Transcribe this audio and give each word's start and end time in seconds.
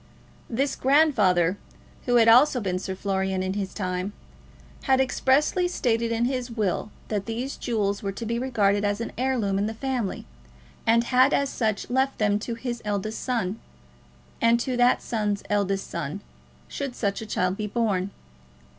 This 0.49 0.75
grandfather, 0.75 1.59
who 2.07 2.15
had 2.15 2.27
also 2.27 2.59
been 2.59 2.79
Sir 2.79 2.95
Florian 2.95 3.43
in 3.43 3.53
his 3.53 3.71
time, 3.71 4.13
had 4.85 4.99
expressly 4.99 5.67
stated 5.67 6.11
in 6.11 6.25
his 6.25 6.49
will 6.49 6.89
that 7.09 7.27
these 7.27 7.55
jewels 7.55 8.01
were 8.01 8.11
to 8.11 8.25
be 8.25 8.39
regarded 8.39 8.83
as 8.83 8.99
an 8.99 9.11
heirloom 9.15 9.59
in 9.59 9.67
the 9.67 9.75
family, 9.75 10.25
and 10.87 11.03
had 11.03 11.35
as 11.35 11.51
such 11.51 11.87
left 11.87 12.17
them 12.17 12.39
to 12.39 12.55
his 12.55 12.81
eldest 12.83 13.21
son, 13.21 13.59
and 14.41 14.59
to 14.59 14.75
that 14.75 15.03
son's 15.03 15.43
eldest 15.51 15.87
son, 15.87 16.21
should 16.67 16.95
such 16.95 17.21
a 17.21 17.27
child 17.27 17.55
be 17.55 17.67
born. 17.67 18.09